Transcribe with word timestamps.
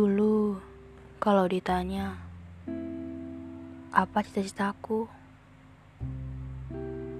Dulu, 0.00 0.56
kalau 1.20 1.44
ditanya, 1.44 2.16
apa 3.92 4.24
cita-citaku? 4.24 5.04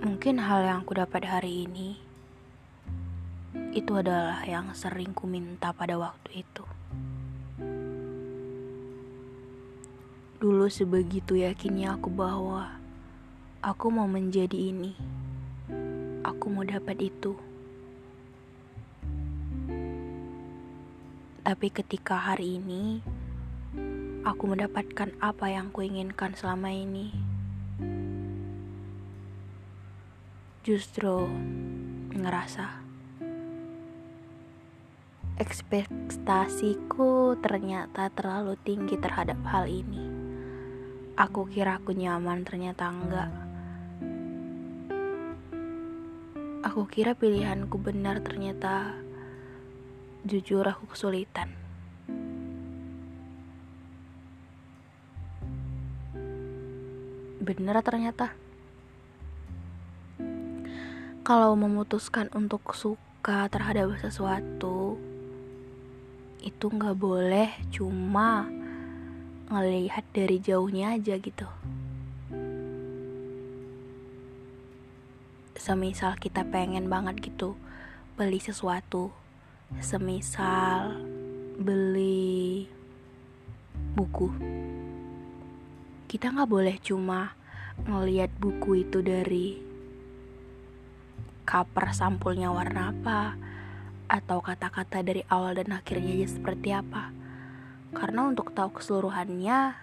Mungkin 0.01 0.41
hal 0.41 0.65
yang 0.65 0.80
aku 0.80 0.96
dapat 0.96 1.29
hari 1.29 1.68
ini, 1.68 2.01
itu 3.77 3.93
adalah 3.93 4.40
yang 4.49 4.73
sering 4.73 5.13
ku 5.13 5.29
minta 5.29 5.77
pada 5.77 6.01
waktu 6.01 6.40
itu. 6.40 6.65
Dulu 10.40 10.65
sebegitu 10.73 11.37
yakinnya 11.37 12.01
aku 12.01 12.09
bahwa 12.09 12.80
aku 13.60 13.93
mau 13.93 14.09
menjadi 14.09 14.57
ini. 14.57 14.96
Aku 16.24 16.49
mau 16.49 16.65
dapat 16.65 16.96
itu. 17.12 17.49
Tapi 21.51 21.66
ketika 21.66 22.15
hari 22.15 22.62
ini 22.62 23.02
aku 24.23 24.54
mendapatkan 24.54 25.10
apa 25.18 25.51
yang 25.51 25.74
kuinginkan 25.74 26.30
selama 26.38 26.70
ini, 26.70 27.10
justru 30.62 31.26
ngerasa 32.15 32.87
ekspektasiku 35.43 37.34
ternyata 37.43 38.15
terlalu 38.15 38.54
tinggi 38.62 38.95
terhadap 38.95 39.43
hal 39.51 39.66
ini. 39.66 40.06
Aku 41.18 41.51
kira 41.51 41.82
aku 41.82 41.90
nyaman, 41.90 42.46
ternyata 42.46 42.95
enggak. 42.95 43.30
Aku 46.62 46.87
kira 46.87 47.18
pilihanku 47.18 47.74
benar, 47.82 48.23
ternyata 48.23 49.10
jujur 50.24 50.65
aku 50.65 50.93
kesulitan. 50.93 51.52
Bener 57.40 57.80
ternyata. 57.80 58.37
Kalau 61.24 61.57
memutuskan 61.57 62.29
untuk 62.37 62.77
suka 62.77 63.49
terhadap 63.49 63.96
sesuatu, 64.00 65.00
itu 66.41 66.66
nggak 66.69 66.97
boleh 66.97 67.49
cuma 67.72 68.49
ngelihat 69.53 70.05
dari 70.12 70.41
jauhnya 70.41 70.97
aja 70.97 71.16
gitu. 71.16 71.49
Semisal 75.61 76.16
kita 76.16 76.45
pengen 76.49 76.89
banget 76.89 77.21
gitu 77.21 77.56
beli 78.16 78.41
sesuatu, 78.41 79.12
semisal 79.79 80.99
beli 81.55 82.67
buku. 83.95 84.27
Kita 86.11 86.35
nggak 86.35 86.51
boleh 86.51 86.77
cuma 86.83 87.39
ngelihat 87.87 88.35
buku 88.35 88.83
itu 88.83 88.99
dari 88.99 89.63
cover 91.47 91.87
sampulnya 91.95 92.51
warna 92.51 92.91
apa 92.91 93.39
atau 94.11 94.43
kata-kata 94.43 95.07
dari 95.07 95.23
awal 95.31 95.55
dan 95.55 95.71
akhirnya 95.71 96.19
aja 96.19 96.29
seperti 96.35 96.75
apa. 96.75 97.15
Karena 97.95 98.27
untuk 98.27 98.51
tahu 98.51 98.83
keseluruhannya 98.83 99.79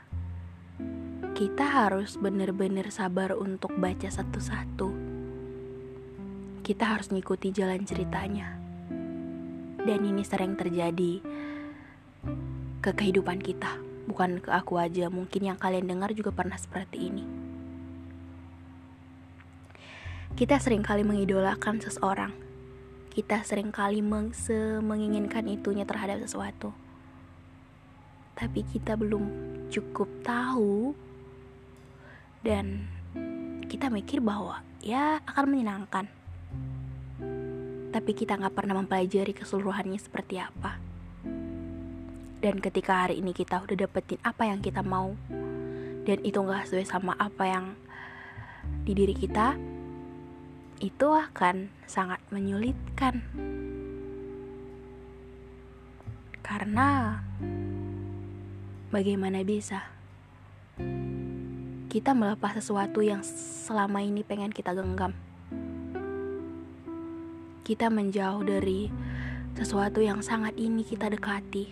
kita 1.32 1.64
harus 1.64 2.20
benar-benar 2.20 2.92
sabar 2.92 3.38
untuk 3.40 3.72
baca 3.80 4.12
satu-satu. 4.12 4.90
Kita 6.66 6.84
harus 6.84 7.08
ngikuti 7.08 7.56
jalan 7.56 7.88
ceritanya 7.88 8.57
dan 9.88 10.04
ini 10.04 10.28
sering 10.28 10.60
terjadi 10.60 11.24
ke 12.84 12.92
kehidupan 12.92 13.40
kita, 13.40 13.80
bukan 14.12 14.44
ke 14.44 14.52
aku 14.52 14.76
aja. 14.76 15.08
Mungkin 15.08 15.48
yang 15.48 15.56
kalian 15.56 15.88
dengar 15.88 16.12
juga 16.12 16.36
pernah 16.36 16.60
seperti 16.60 17.08
ini. 17.08 17.24
Kita 20.36 20.60
sering 20.60 20.84
kali 20.84 21.08
mengidolakan 21.08 21.80
seseorang. 21.80 22.36
Kita 23.10 23.42
sering 23.42 23.72
kali 23.74 24.04
meng 24.04 24.36
menginginkan 24.84 25.48
itunya 25.50 25.88
terhadap 25.88 26.22
sesuatu. 26.22 26.76
Tapi 28.38 28.62
kita 28.70 28.94
belum 28.94 29.24
cukup 29.74 30.06
tahu 30.22 30.94
dan 32.46 32.86
kita 33.66 33.90
mikir 33.90 34.22
bahwa 34.22 34.62
ya 34.86 35.18
akan 35.26 35.46
menyenangkan 35.50 36.06
tapi 37.98 38.14
kita 38.14 38.38
nggak 38.38 38.54
pernah 38.54 38.78
mempelajari 38.78 39.34
keseluruhannya 39.34 39.98
seperti 39.98 40.38
apa. 40.38 40.78
Dan 42.38 42.62
ketika 42.62 43.10
hari 43.10 43.18
ini 43.18 43.34
kita 43.34 43.58
udah 43.66 43.74
dapetin 43.74 44.22
apa 44.22 44.46
yang 44.46 44.62
kita 44.62 44.86
mau, 44.86 45.18
dan 46.06 46.22
itu 46.22 46.38
nggak 46.38 46.70
sesuai 46.70 46.86
sama 46.86 47.18
apa 47.18 47.50
yang 47.50 47.66
di 48.86 48.94
diri 48.94 49.18
kita, 49.18 49.58
itu 50.78 51.08
akan 51.10 51.74
sangat 51.90 52.22
menyulitkan. 52.30 53.26
Karena 56.46 57.18
bagaimana 58.94 59.42
bisa 59.42 59.90
kita 61.90 62.14
melepas 62.14 62.62
sesuatu 62.62 63.02
yang 63.02 63.26
selama 63.66 64.06
ini 64.06 64.22
pengen 64.22 64.54
kita 64.54 64.78
genggam? 64.78 65.18
Kita 67.68 67.92
menjauh 67.92 68.48
dari 68.48 68.88
sesuatu 69.60 70.00
yang 70.00 70.24
sangat 70.24 70.56
ini 70.56 70.88
kita 70.88 71.12
dekati, 71.12 71.68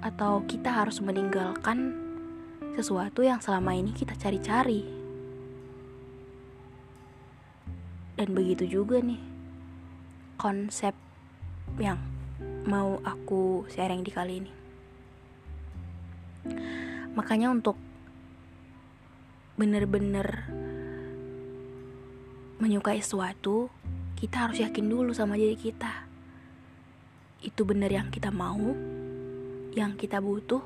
atau 0.00 0.40
kita 0.48 0.72
harus 0.72 1.04
meninggalkan 1.04 1.92
sesuatu 2.72 3.20
yang 3.20 3.44
selama 3.44 3.76
ini 3.76 3.92
kita 3.92 4.16
cari-cari, 4.16 4.88
dan 8.16 8.32
begitu 8.32 8.64
juga 8.64 9.04
nih 9.04 9.20
konsep 10.40 10.96
yang 11.76 12.00
mau 12.64 13.04
aku 13.04 13.68
sharing 13.68 14.00
di 14.00 14.12
kali 14.16 14.40
ini. 14.40 14.52
Makanya 17.12 17.52
untuk 17.52 17.76
bener-bener 19.60 20.48
menyukai 22.56 23.04
sesuatu 23.04 23.68
kita 24.22 24.46
harus 24.46 24.62
yakin 24.62 24.86
dulu 24.86 25.10
sama 25.10 25.34
diri 25.34 25.58
kita. 25.58 26.06
Itu 27.42 27.66
benar 27.66 27.90
yang 27.90 28.06
kita 28.06 28.30
mau, 28.30 28.70
yang 29.74 29.98
kita 29.98 30.22
butuh, 30.22 30.62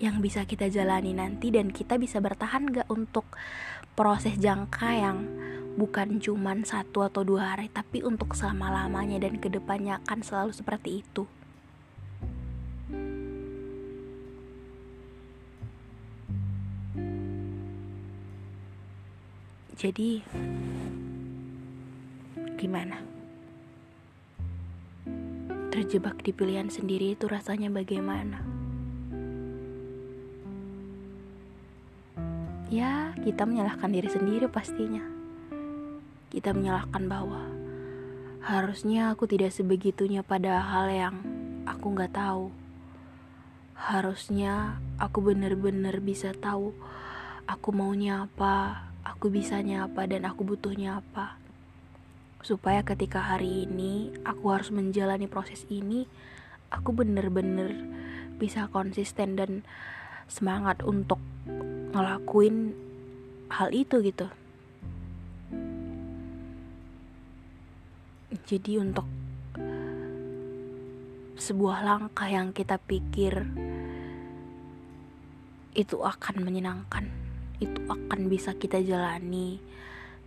yang 0.00 0.24
bisa 0.24 0.48
kita 0.48 0.72
jalani 0.72 1.12
nanti 1.12 1.52
dan 1.52 1.68
kita 1.68 2.00
bisa 2.00 2.16
bertahan 2.16 2.72
gak 2.72 2.88
untuk 2.88 3.28
proses 3.92 4.40
jangka 4.40 4.88
yang 4.88 5.28
bukan 5.76 6.16
cuman 6.16 6.64
satu 6.64 7.04
atau 7.04 7.28
dua 7.28 7.52
hari 7.52 7.68
tapi 7.68 8.00
untuk 8.00 8.32
selama-lamanya 8.32 9.20
dan 9.20 9.36
ke 9.36 9.52
depannya 9.52 10.00
akan 10.08 10.24
selalu 10.24 10.56
seperti 10.56 11.04
itu. 11.04 11.28
Jadi 19.76 20.20
Gimana? 22.60 23.00
Terjebak 25.72 26.20
di 26.20 26.36
pilihan 26.36 26.68
sendiri 26.68 27.16
itu 27.16 27.24
rasanya 27.24 27.72
bagaimana? 27.72 28.44
Ya, 32.68 33.16
kita 33.24 33.48
menyalahkan 33.48 33.88
diri 33.88 34.12
sendiri 34.12 34.44
pastinya. 34.52 35.00
kita 36.30 36.54
menyalahkan 36.54 37.10
bahwa 37.10 37.42
harusnya 38.38 39.10
aku 39.10 39.26
tidak 39.26 39.50
sebegitunya 39.50 40.22
pada 40.22 40.62
hal 40.62 40.86
yang 40.86 41.16
aku 41.66 41.96
nggak 41.96 42.14
tahu. 42.14 42.54
Harusnya 43.74 44.78
aku 45.02 45.32
benar-benar 45.32 45.98
bisa 45.98 46.30
tahu 46.36 46.70
aku 47.50 47.74
maunya 47.74 48.30
apa, 48.30 48.86
aku 49.02 49.26
bisanya 49.26 49.90
apa, 49.90 50.06
dan 50.06 50.22
aku 50.22 50.46
butuhnya 50.46 51.02
apa. 51.02 51.39
Supaya 52.40 52.80
ketika 52.80 53.20
hari 53.20 53.68
ini 53.68 54.16
aku 54.24 54.48
harus 54.48 54.72
menjalani 54.72 55.28
proses 55.28 55.68
ini, 55.68 56.08
aku 56.72 56.96
benar-benar 56.96 57.68
bisa 58.40 58.64
konsisten 58.72 59.36
dan 59.36 59.60
semangat 60.24 60.80
untuk 60.80 61.20
ngelakuin 61.92 62.72
hal 63.52 63.68
itu 63.74 64.00
gitu. 64.00 64.30
Jadi 68.46 68.78
untuk 68.78 69.04
sebuah 71.36 71.82
langkah 71.82 72.30
yang 72.30 72.54
kita 72.56 72.78
pikir 72.78 73.46
itu 75.76 75.96
akan 76.02 76.36
menyenangkan, 76.40 77.10
itu 77.60 77.78
akan 77.86 78.20
bisa 78.32 78.56
kita 78.56 78.80
jalani. 78.80 79.60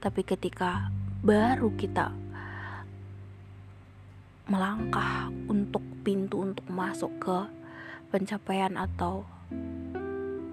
Tapi 0.03 0.19
ketika 0.27 0.91
baru 1.23 1.71
kita 1.79 2.11
melangkah 4.51 5.31
untuk 5.47 5.79
pintu 6.03 6.44
untuk 6.44 6.67
masuk 6.67 7.07
ke 7.23 7.47
pencapaian 8.11 8.75
atau 8.75 9.23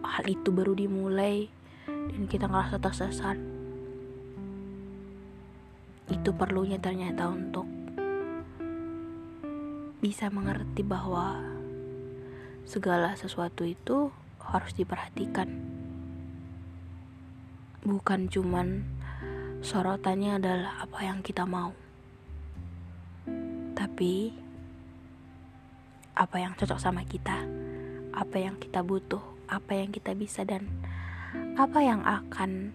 hal 0.06 0.24
itu 0.30 0.54
baru 0.54 0.78
dimulai 0.78 1.50
dan 1.90 2.30
kita 2.30 2.46
ngerasa 2.46 2.78
tersesat 2.78 3.34
itu 6.14 6.30
perlunya 6.30 6.78
ternyata 6.78 7.26
untuk 7.26 7.66
bisa 9.98 10.30
mengerti 10.30 10.86
bahwa 10.86 11.42
segala 12.70 13.18
sesuatu 13.18 13.66
itu 13.66 14.14
harus 14.38 14.72
diperhatikan. 14.78 15.50
Bukan 17.82 18.30
cuman 18.30 18.86
sorotannya 19.60 20.40
adalah 20.40 20.80
apa 20.80 20.98
yang 21.04 21.20
kita 21.20 21.44
mau. 21.44 21.76
Tapi 23.76 24.32
apa 26.16 26.36
yang 26.36 26.52
cocok 26.56 26.80
sama 26.80 27.04
kita, 27.04 27.44
apa 28.12 28.36
yang 28.36 28.56
kita 28.56 28.80
butuh, 28.84 29.20
apa 29.48 29.76
yang 29.76 29.92
kita 29.92 30.12
bisa 30.16 30.44
dan 30.44 30.68
apa 31.56 31.80
yang 31.80 32.04
akan 32.04 32.72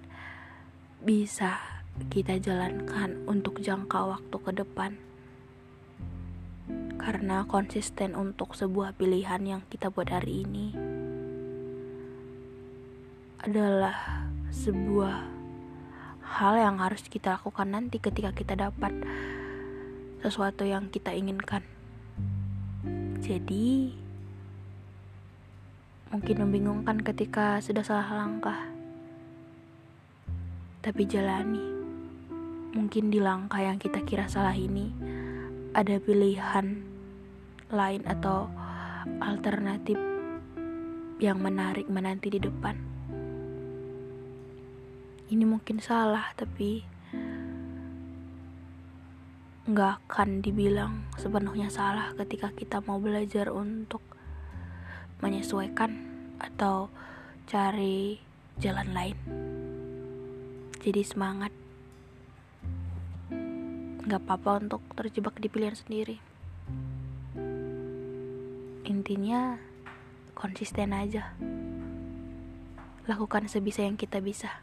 bisa 1.01 1.61
kita 2.09 2.37
jalankan 2.41 3.21
untuk 3.25 3.61
jangka 3.61 4.17
waktu 4.17 4.37
ke 4.37 4.51
depan. 4.53 4.91
Karena 6.97 7.45
konsisten 7.45 8.17
untuk 8.17 8.57
sebuah 8.57 8.97
pilihan 8.97 9.41
yang 9.45 9.61
kita 9.69 9.93
buat 9.93 10.09
hari 10.09 10.41
ini 10.41 10.73
adalah 13.45 14.25
sebuah 14.49 15.34
hal 16.35 16.59
yang 16.59 16.83
harus 16.83 16.99
kita 17.07 17.39
lakukan 17.39 17.71
nanti 17.71 17.95
ketika 18.03 18.35
kita 18.35 18.59
dapat 18.59 18.91
sesuatu 20.19 20.67
yang 20.67 20.91
kita 20.91 21.15
inginkan. 21.15 21.63
Jadi, 23.23 23.95
mungkin 26.11 26.35
membingungkan 26.43 26.99
ketika 26.99 27.63
sudah 27.63 27.87
salah 27.87 28.11
langkah, 28.19 28.67
tapi 30.83 31.07
jalani. 31.07 31.63
Mungkin 32.75 33.07
di 33.07 33.23
langkah 33.23 33.63
yang 33.63 33.79
kita 33.79 34.03
kira 34.03 34.27
salah 34.27 34.51
ini 34.51 34.91
ada 35.71 35.95
pilihan 36.03 36.83
lain 37.71 38.03
atau 38.03 38.51
alternatif 39.23 39.95
yang 41.23 41.39
menarik 41.39 41.87
menanti 41.87 42.27
di 42.27 42.43
depan. 42.43 42.94
Ini 45.25 45.41
mungkin 45.41 45.81
salah, 45.81 46.29
tapi 46.37 46.85
nggak 49.65 50.05
akan 50.05 50.45
dibilang 50.45 51.09
sepenuhnya 51.17 51.73
salah 51.73 52.13
ketika 52.13 52.53
kita 52.53 52.85
mau 52.85 53.01
belajar 53.01 53.49
untuk 53.49 54.05
menyesuaikan 55.25 55.89
atau 56.37 56.93
cari 57.49 58.21
jalan 58.61 58.93
lain. 58.93 59.17
Jadi 60.85 61.01
semangat. 61.01 61.49
Nggak 64.05 64.21
apa-apa 64.21 64.61
untuk 64.61 64.85
terjebak 64.93 65.41
di 65.41 65.49
pilihan 65.49 65.73
sendiri. 65.73 66.21
Intinya 68.85 69.57
konsisten 70.37 70.93
aja. 70.93 71.33
Lakukan 73.09 73.49
sebisa 73.49 73.81
yang 73.81 73.97
kita 73.97 74.21
bisa 74.21 74.61